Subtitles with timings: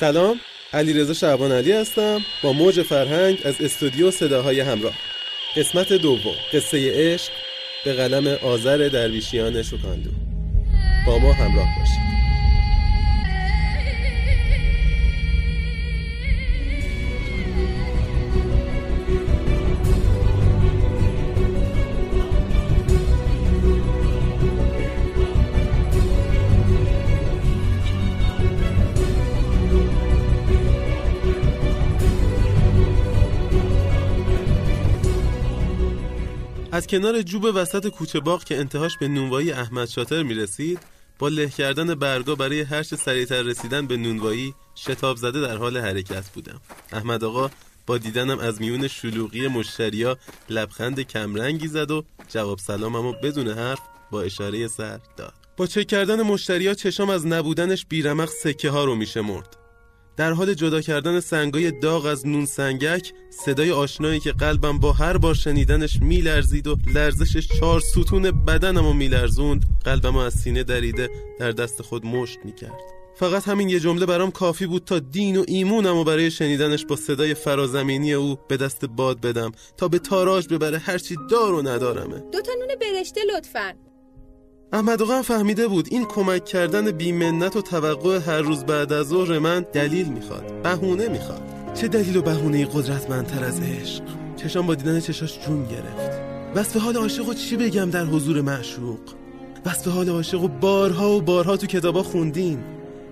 [0.00, 0.40] سلام
[0.72, 4.94] علیرضا شعبان علی هستم با موج فرهنگ از استودیو صداهای همراه.
[5.56, 7.32] قسمت دوم قصه عشق
[7.84, 10.10] به قلم آذر درویشیان شکاندو.
[11.06, 11.97] با ما همراه باشید.
[36.88, 40.78] کنار جوب وسط کوچه باغ که انتهاش به نونوایی احمد شاتر می رسید
[41.18, 46.28] با له کردن برگا برای هرچه سریعتر رسیدن به نونوایی شتاب زده در حال حرکت
[46.28, 46.60] بودم.
[46.92, 47.50] احمد آقا
[47.86, 50.18] با دیدنم از میون شلوغی مشتریا
[50.50, 53.80] لبخند کمرنگی زد و جواب سلامم و بدون حرف
[54.10, 55.34] با اشاره سر داد.
[55.56, 59.56] با چک کردن مشتریا چشام از نبودنش بیرمق سکه ها رو میشه مرد
[60.18, 65.16] در حال جدا کردن سنگای داغ از نون سنگک صدای آشنایی که قلبم با هر
[65.16, 71.50] بار شنیدنش میلرزید و لرزشش چهار ستون بدنم و میلرزوند قلبم از سینه دریده در
[71.50, 72.80] دست خود مشت می‌کرد.
[73.14, 76.96] فقط همین یه جمله برام کافی بود تا دین و ایمونم و برای شنیدنش با
[76.96, 82.18] صدای فرازمینی او به دست باد بدم تا به تاراج ببره هرچی دار و ندارمه.
[82.32, 83.87] دو تا نون برشته لطفا.
[84.72, 89.06] احمد آقا هم فهمیده بود این کمک کردن بیمنت و توقع هر روز بعد از
[89.06, 91.42] ظهر من دلیل می‌خواد بهونه می‌خواد.
[91.74, 94.02] چه دلیل و بهونه قدرتمندتر از عشق؟
[94.36, 96.20] چشام با دیدن چشاش جون گرفت.
[96.54, 98.98] وصف حال عاشق چی بگم در حضور معشوق؟
[99.66, 102.64] وصف حال عاشق و بارها و بارها تو کتابا خوندیم.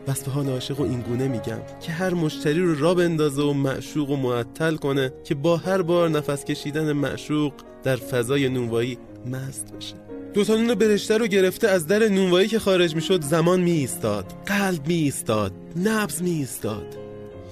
[0.09, 4.11] وصف حال عاشق و این گونه میگم که هر مشتری رو را بندازه و معشوق
[4.11, 10.06] و معطل کنه که با هر بار نفس کشیدن معشوق در فضای نونوایی مست بشه.
[10.37, 14.33] دو تا نون برشته رو گرفته از در نونوایی که خارج می‌شد زمان می ایستاد
[14.47, 15.53] قلب می ایستاد
[15.84, 16.97] نبز می ایستاد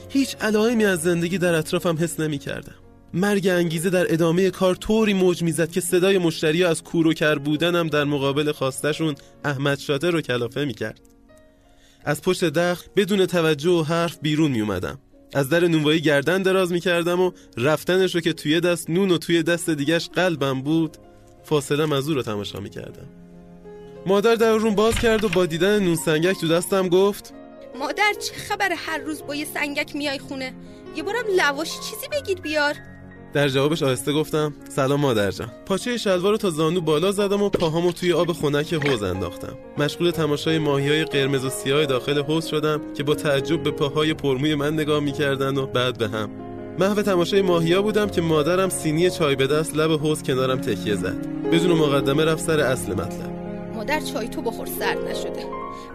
[0.08, 2.74] هیچ علائمی از زندگی در اطرافم حس نمی کردم
[3.14, 7.38] مرگ انگیزه در ادامه کار طوری موج می‌زد که صدای مشتری از کور و کر
[7.38, 9.14] بودنم در مقابل خواستشون
[9.44, 11.00] احمد شاطر رو کلافه می‌کرد.
[12.04, 14.98] از پشت دخل بدون توجه و حرف بیرون می اومدم
[15.34, 19.18] از در نونوایی گردن دراز می کردم و رفتنش رو که توی دست نون و
[19.18, 20.96] توی دست دیگش قلبم بود
[21.44, 23.08] فاصله از او رو تماشا می کردم
[24.06, 27.34] مادر در روم باز کرد و با دیدن نون سنگک تو دستم گفت
[27.78, 30.54] مادر چه خبر هر روز با یه سنگک میای خونه؟
[30.96, 32.74] یه بارم لواشی چیزی بگیر بیار.
[33.32, 35.50] در جوابش آهسته گفتم سلام مادر جان.
[35.66, 39.58] پاچه شلوار رو تا زانو بالا زدم و پاهامو توی آب خنک حوض انداختم.
[39.78, 44.14] مشغول تماشای ماهی های قرمز و سیاه داخل حوض شدم که با تعجب به پاهای
[44.14, 46.43] پرموی من نگاه می‌کردن و بعد به هم.
[46.78, 51.26] محو تماشای ماهیا بودم که مادرم سینی چای به دست لب حوض کنارم تکیه زد.
[51.52, 53.30] بدون مقدمه رفت سر اصل مطلب.
[53.74, 55.46] مادر چای تو بخور سرد نشده.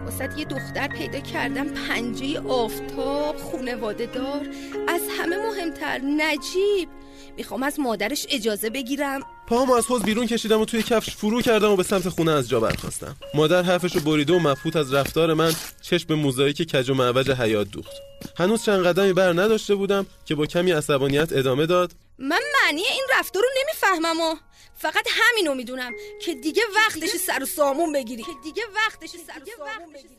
[0.06, 4.42] واسه یه دختر پیدا کردم پنجه آفتاب خونواده دار
[4.88, 6.90] از همه مهمتر نجیب.
[7.38, 9.22] می‌خوام از مادرش اجازه بگیرم.
[9.48, 12.50] پاهامو از حوز بیرون کشیدم و توی کفش فرو کردم و به سمت خونه از
[12.50, 16.90] جا برخواستم مادر حرفش رو بریده و مفهوت از رفتار من چشم به موزاییک کج
[16.90, 17.92] و معوج حیات دوخت.
[18.38, 21.92] هنوز چند قدمی بر نداشته بودم که با کمی عصبانیت ادامه داد.
[22.20, 24.36] من معنی این رفتار رو نمی‌فهمم و
[24.76, 25.92] فقط همینو می‌دونم
[26.22, 28.24] که دیگه وقتش سر و سامون بگیری.
[28.24, 30.16] که دیگه وقتش سر و سامون بگیری.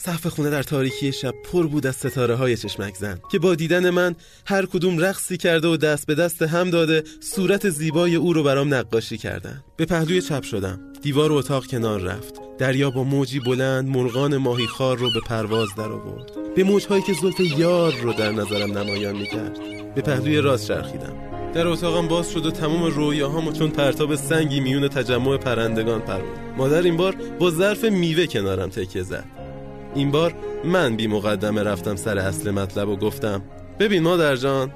[0.00, 3.90] سقف خونه در تاریکی شب پر بود از ستاره های چشمک زن که با دیدن
[3.90, 4.14] من
[4.46, 8.74] هر کدوم رقصی کرده و دست به دست هم داده صورت زیبای او رو برام
[8.74, 9.64] نقاشی کردن.
[9.76, 10.80] به پهلوی چپ شدم.
[11.02, 12.34] دیوار و اتاق کنار رفت.
[12.58, 16.30] دریا با موجی بلند مرغان ماهی خار رو به پرواز در آورد.
[16.56, 19.58] به موجهایی که زلف یار رو در نظرم نمایان می‌کرد.
[19.94, 21.14] به پهلوی راست چرخیدم.
[21.54, 26.82] در اتاقم باز شد و تمام رویاهامو چون پرتاب سنگی میون تجمع پرندگان پرود مادر
[26.82, 29.47] این بار با ظرف میوه کنارم تکیه زد.
[29.94, 30.34] این بار
[30.64, 33.42] من بی مقدمه رفتم سر اصل مطلب و گفتم
[33.78, 34.72] ببین مادر جان.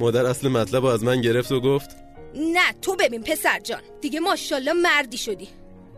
[0.00, 1.90] مادر اصل مطلب رو از من گرفت و گفت
[2.34, 5.48] نه تو ببین پسر جان دیگه ماشاءالله مردی شدی.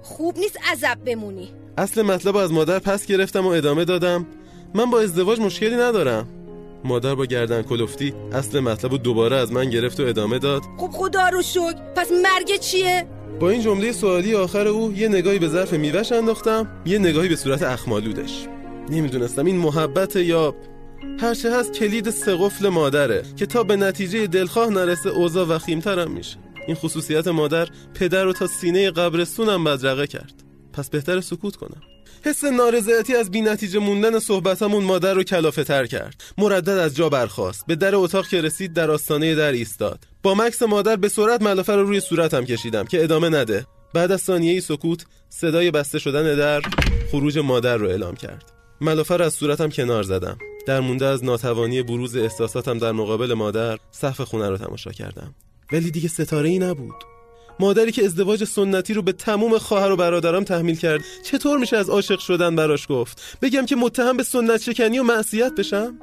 [0.03, 1.49] خوب نیست عذب بمونی.
[1.79, 4.27] اصل مطلب از مادر پس گرفتم و ادامه دادم
[4.75, 6.29] من با ازدواج مشکلی ندارم.
[6.85, 10.63] مادر با گردن کلفتی اصل مطلب رو دوباره از من گرفت و ادامه داد.
[10.79, 13.07] خب خدا رو شکر پس مرگ چیه؟
[13.41, 17.37] با این جمله سوالی آخر او یه نگاهی به ظرف میوهش انداختم یه نگاهی به
[17.37, 18.47] صورت اخمالودش.
[18.91, 20.55] نمی‌دونستم این محبت یا
[21.21, 26.37] هرچه هست کلید سقفل مادره که تا به نتیجه دلخواه نرسه اوضاع وخیمترم میشه.
[26.67, 30.35] این خصوصیت مادر پدر رو تا سینه قبرستونم بدرقه کرد.
[30.73, 31.83] پس بهتر سکوت کنم.
[32.25, 36.25] حس نارضایتی از بینتیجه موندن صحبتمون مادر رو کلافه تر کرد.
[36.39, 37.67] مردد از جا برخاست.
[37.67, 40.05] به در اتاق که رسید در آستانه در ایستاد.
[40.23, 43.67] با مکس مادر به سرعت ملافه رو روی صورتم کشیدم که ادامه نده.
[43.95, 46.61] بعد از ثانیه سکوت صدای بسته شدن در
[47.11, 48.53] خروج مادر رو اعلام کرد.
[48.81, 50.39] ملافر از صورتم کنار زدم.
[50.67, 55.35] در مونده از ناتوانی بروز احساساتم در مقابل مادر صف خونه رو تماشا کردم.
[55.73, 57.12] ولی دیگه ستاره ای نبود.
[57.61, 61.01] مادری که ازدواج سنتی رو به تموم خواهر و برادرام تحمیل کرد.
[61.23, 65.53] چطور میشه از عاشق شدن براش گفت؟ بگم که متهم به سنت شکنی و معصیت
[65.55, 65.95] بشم؟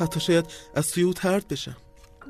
[0.00, 0.44] حتی شاید
[0.74, 1.76] از سوی او ترد بشم.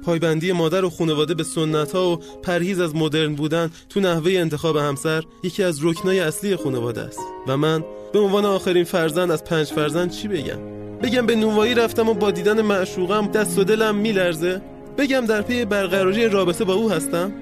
[0.04, 4.76] پایبندی مادر و خانواده به سنت ها و پرهیز از مدرن بودن تو نحوه انتخاب
[4.76, 7.20] همسر یکی از رکنای اصلی خانواده است.
[7.46, 10.58] و من به عنوان آخرین فرزند از پنج فرزند چی بگم؟
[11.02, 14.62] بگم به نونوایی رفتم و با دیدن معشوقم دست و دلم میلرزه؟
[14.98, 17.32] بگم در پی برقراری رابطه با او هستم؟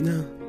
[0.00, 0.41] نه.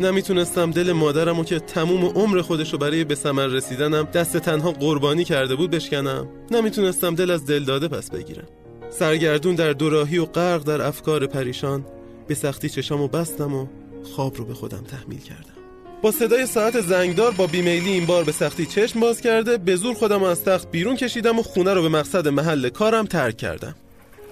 [0.00, 4.72] نمی‌تونستم دل مادرم و که تموم عمر خودش رو برای به ثمر رسیدنم دست تنها
[4.72, 6.28] قربانی کرده بود بشکنم.
[6.50, 8.46] نمی‌تونستم دل از دل داده پس بگیرم.
[8.90, 11.86] سرگردون در دوراهی و غرق در افکار پریشان
[12.28, 13.66] به سختی چشامو بستم و
[14.14, 15.56] خواب رو به خودم تحمیل کردم.
[16.02, 19.94] با صدای ساعت زنگدار با بیمیلی این بار به سختی چشم باز کرده به زور
[19.94, 23.74] خودم از تخت بیرون کشیدم و خونه رو به مقصد محل کارم ترک کردم.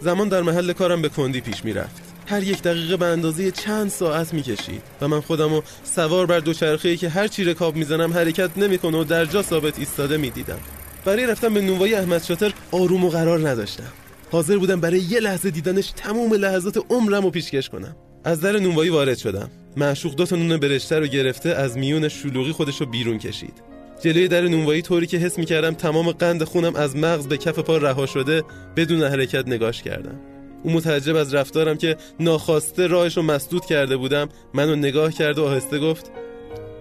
[0.01, 2.14] زمان در محل کارم به کندی پیش می‌رفت.
[2.27, 4.83] هر یک دقیقه به اندازه چند ساعت می‌کشید.
[5.01, 9.05] و من خودم رو سوار بر دوچرخه‌ای که هر چی رکاب می‌زنم حرکت نمی‌کنه و
[9.05, 10.59] در جا ثابت ایستاده می‌دیدم.
[11.05, 13.93] برای رفتن به نونوایی احمد شاتر آروم و قرار نداشتم.
[14.31, 17.97] حاضر بودم برای یه لحظه دیدنش تمام لحظات عمرم رو پیشکش کنم.
[18.25, 19.51] از در نونوایی وارد شدم.
[19.77, 23.63] معشوق دو تا نون برشته رو گرفته از میون شلوغی خودش رو بیرون کشید.
[24.01, 27.77] جلوی در نونوایی طوری که حس می‌کردم تمام قند خونم از مغز به کف پا
[27.77, 28.43] رها شده
[28.77, 30.21] بدون حرکت نگاش کردم.
[30.65, 35.45] او متعجب از رفتارم که ناخواسته راهش رو مسدود کرده بودم منو نگاه کرد و
[35.45, 36.11] آهسته گفت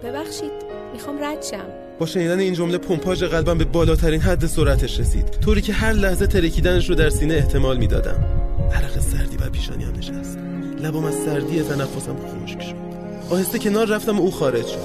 [0.04, 0.52] ببخشید
[0.92, 1.64] می‌خوام رد شم.
[1.98, 6.26] با شنیدن این جمله پمپاژ قلبم به بالاترین حد سرعتش رسید طوری که هر لحظه
[6.26, 8.24] ترکیدنش رو در سینه احتمال می‌دادم.
[8.74, 10.38] عرق سردی بر پیشانیم نشست.
[10.80, 12.74] لبم از سردی تنفسم خشک شد.
[13.30, 14.78] آهسته کنار رفتم و او خارج شد.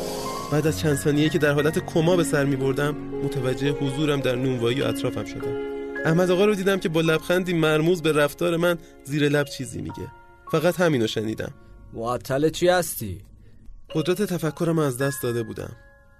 [0.51, 4.35] بعد از چند ثانیه که در حالت کما به سر می بردم متوجه حضورم در
[4.35, 5.78] نونوایی و اطرافم شدم.
[6.05, 10.11] احمد آقا رو دیدم که با لبخندی مرموز به رفتار من زیر لب چیزی میگه.
[10.51, 11.53] فقط همینو شنیدم.
[11.93, 13.21] معطل چی هستی؟
[13.95, 15.71] قدرت تفکرم از دست داده بودم.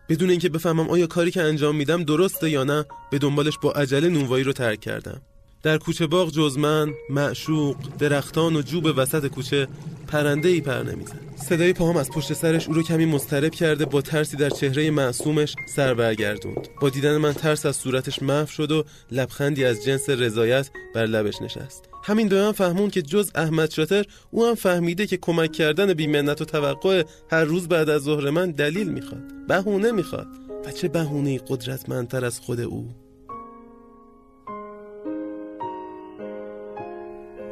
[0.10, 4.10] بدون اینکه بفهمم آیا کاری که انجام میدم درسته یا نه به دنبالش با عجله
[4.10, 5.22] نونوایی رو ترک کردم.
[5.64, 9.68] در کوچه باغ جز من معشوق درختان و جوب وسط کوچه
[10.10, 14.02] پرنده ای پر نمی‌زد صدای پاهم از پشت سرش او رو کمی مضطرب کرده با
[14.02, 16.68] ترسی در چهره معصومش سر برگردوند.
[16.82, 21.42] با دیدن من ترس از صورتش محو شد و لبخندی از جنس رضایت بر لبش
[21.42, 21.90] نشست.
[22.04, 26.46] همین من فهمون که جز احمد شاتر او هم فهمیده که کمک کردن بیمنت و
[26.46, 29.24] توقع هر روز بعد از ظهر من دلیل می‌خواد.
[29.48, 30.28] بهونه می‌خواد.
[30.66, 32.90] و چه بهونه قدرتمندتر از خود او.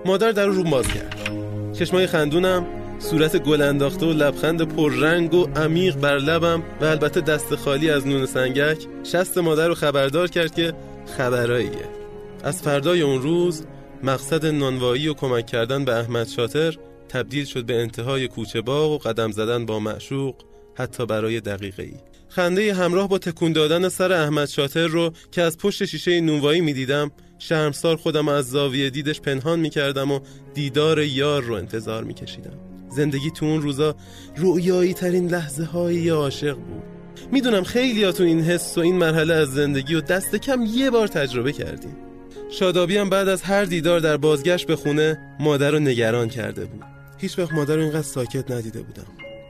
[0.06, 1.16] مادر در رو باز کرد.
[1.79, 2.65] چشمای خندونم
[3.00, 8.07] صورت گل انداخته و لبخند پررنگ و عمیق بر لبم و البته دست خالی از
[8.07, 10.74] نون سنگک شست مادر رو خبردار کرد که
[11.18, 11.89] خبراییه.
[12.44, 13.65] از فردای اون روز
[14.03, 16.77] مقصد نانوایی و کمک کردن به احمد شاتر
[17.09, 20.35] تبدیل شد به انتهای کوچه باغ و قدم زدن با معشوق
[20.75, 21.94] حتی برای دقیقه ای
[22.30, 27.12] خنده همراه با تکون دادن سر احمد شاتر رو که از پشت شیشه نونوایی می‌دیدم
[27.39, 30.19] شرمسار خودم از زاویه دیدش پنهان می‌کردم و
[30.53, 32.59] دیدار یار رو انتظار میکشیدم.
[32.89, 33.95] زندگی تو اون روزا
[34.37, 36.83] رویایی ترین لحظه های عاشق بود.
[37.31, 41.07] می‌دونم خیلی تو این حس و این مرحله از زندگی و دست کم یه بار
[41.07, 41.95] تجربه کردیم.
[42.49, 46.83] شادابی هم بعد از هر دیدار در بازگشت به خونه مادر رو نگران کرده بود.
[47.17, 49.07] هیچ وقت مادر رو اینقدر ساکت ندیده بودم.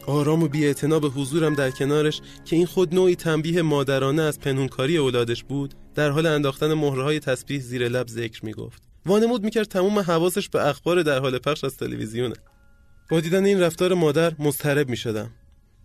[0.07, 4.97] آرام و بی به حضورم در کنارش که این خود نوعی تنبیه مادرانه از پنهونکاری
[4.97, 8.81] اولادش بود در حال انداختن مهرهای تسبیح زیر لب ذکر می‌گفت.
[9.05, 12.35] وانمود می‌کرد تموم حواسش به اخبار در حال پخش از تلویزیونه.
[13.09, 15.29] با دیدن این رفتار مادر مضطرب می‌شدم.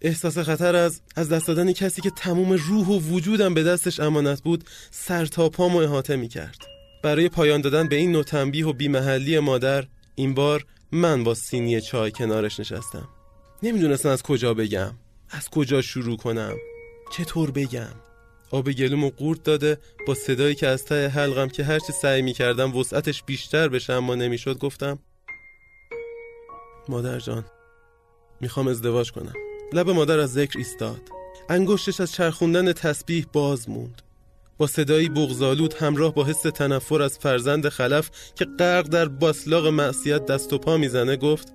[0.01, 4.43] احساس خطر از از دست دادن کسی که تموم روح و وجودم به دستش امانت
[4.43, 6.59] بود سر تا پامو احاطه می‌کرد.
[7.03, 11.81] برای پایان دادن به این نوع تنبیه و بیمحلی مادر این بار من با سینی
[11.81, 13.09] چای کنارش نشستم.
[13.63, 14.95] نمی‌دونستم از کجا بگم.
[15.31, 16.55] از کجا شروع کنم.
[17.13, 18.12] چطور بگم.
[18.53, 23.23] آب گلومو قورت داده با صدایی که از ته حلقم که هرچی سعی می‌کردم وسعتش
[23.23, 24.99] بیشتر بشه اما نمی‌شد گفتم
[26.89, 27.45] مادر جان
[28.41, 29.33] می‌خوام ازدواج کنم.
[29.73, 31.01] لب مادر از ذکر ایستاد.
[31.49, 34.03] انگشتش از چرخوندن تسبیح باز موند.
[34.59, 40.27] با صدایی بغزالود همراه با حس تنفر از فرزند خلف که غرق در باسلاق معصیت
[40.27, 41.53] دست و پا می‌زنه گفت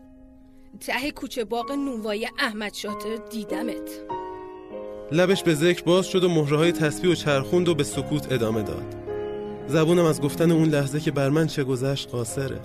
[0.80, 4.02] ته کوچه باغ نونوایی احمد شاتر دیدمت.
[5.12, 8.62] لبش به ذکر باز شد و مهره های تسبیح و چرخوند و به سکوت ادامه
[8.62, 8.84] داد.
[9.68, 12.60] زبونم از گفتن اون لحظه که بر من چه گذشت قاصره.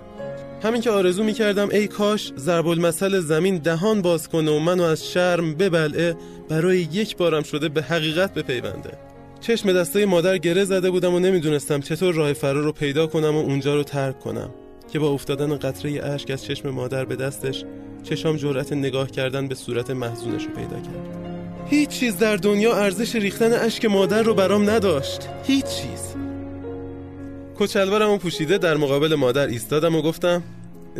[0.62, 5.10] همین که آرزو می‌کردم ای کاش ضرب المثل زمین دهان باز کنه و منو از
[5.10, 6.16] شرم ببلعه
[6.48, 8.98] برای یک بارم شده به حقیقت بپیونده.
[9.40, 13.38] چشم دسته مادر گره زده بودم و نمی‌دونستم چطور راه فرار رو پیدا کنم و
[13.38, 14.50] اونجا رو ترک کنم.
[14.92, 17.64] که با افتادن قطره اشک از چشم مادر به دستش
[18.02, 21.21] چشام جرأت نگاه کردن به صورت محزونش رو پیدا کرد.
[21.66, 25.28] هیچ چیز در دنیا ارزش ریختن اشک مادر رو برام نداشت.
[25.44, 26.14] هیچ چیز.
[27.58, 30.42] کچلوارم پوشیده در مقابل مادر ایستادم و گفتم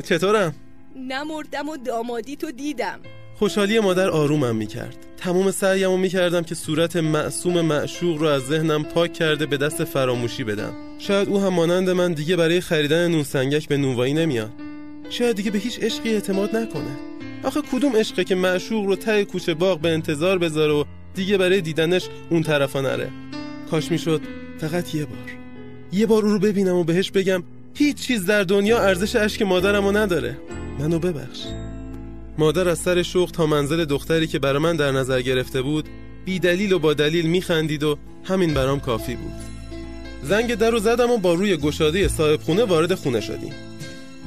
[0.04, 0.54] چطورم؟
[0.96, 3.00] نمردم و دامادی تو دیدم.
[3.38, 4.96] خوشحالی مادر آرومم می‌کرد.
[5.16, 10.44] تمام سعیم می‌کردم که صورت معصوم معشوق رو از ذهنم پاک کرده به دست فراموشی
[10.44, 10.72] بدم.
[10.98, 14.50] شاید او هم مانند من دیگه برای خریدن نون سنگک به نونوایی نمیاد.
[15.10, 16.96] شاید دیگه به هیچ عشقی اعتماد نکنه.
[17.44, 20.84] آخه کدوم عشقه که معشوق رو ته کوچه باغ به انتظار بذاره و
[21.14, 23.10] دیگه برای دیدنش اون طرفا نره؟
[23.70, 24.20] کاش می‌شد
[24.58, 25.18] فقط یه بار.
[25.92, 27.42] یه بار او رو ببینم و بهش بگم
[27.74, 30.38] هیچ چیز در دنیا ارزش اشک مادرمو نداره.
[30.78, 31.44] منو ببخش.
[32.38, 35.88] مادر از سر شوق تا منزل دختری که برا من در نظر گرفته بود
[36.24, 39.32] بی دلیل و با دلیل میخندید و همین برام کافی بود.
[40.22, 43.52] زنگ در رو زدم و با روی گشاده صاحب خونه وارد خونه شدیم.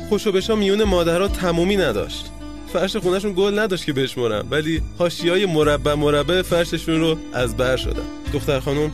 [0.09, 2.31] خوشو بشا میون مادرها تمومی نداشت.
[2.75, 8.05] فرش خونهشون گل نداشت که بشمرم ولی های مربع مربع فرششون رو از بر شدم
[8.33, 8.91] دختر خانم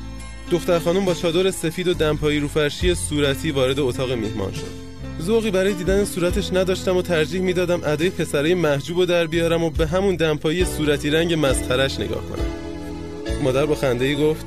[0.51, 4.81] دختر خانم با چادر سفید و دمپایی رو فرشی صورتی وارد اتاق میهمان شد.
[5.21, 9.69] ذوقی برای دیدن صورتش نداشتم و ترجیح می‌دادم ادای پسره محجوب و در بیارم و
[9.69, 12.45] به همون دمپایی صورتی رنگ مسخرش نگاه کنم.
[13.43, 14.45] مادر با خنده ای گفت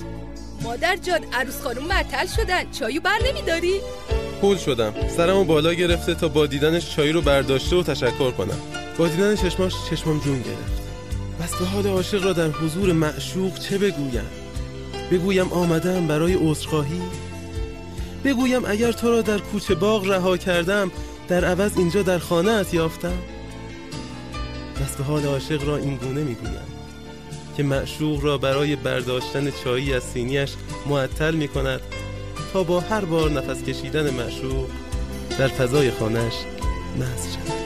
[0.63, 2.71] مادر جان عروس خانم معطل شدن.
[2.79, 3.81] چایو بر نمیداری؟
[4.41, 4.95] پول شدم.
[5.17, 8.84] سرمو بالا گرفته تا با دیدنش چای رو برداشته و تشکر کنم.
[8.99, 10.83] با دیدن چشماش چشمام جون گرفت.
[11.41, 14.27] بس به حال عاشق را در حضور معشوق چه بگویم؟
[15.11, 17.01] بگویم آمدم برای عذرخواهی؟
[18.25, 20.91] بگویم اگر تو را در کوچه باغ رها کردم
[21.29, 23.19] در عوض اینجا در خانه ات یافتم؟
[24.83, 26.75] بس به حال عاشق را این گونه می‌گویم
[27.57, 30.51] که معشوق را برای برداشتن چایی از سینیش
[30.87, 31.81] معطل می کند
[32.53, 34.69] تا با هر بار نفس کشیدن معشوق
[35.39, 36.35] در فضای خانهش
[36.99, 37.64] محض شود.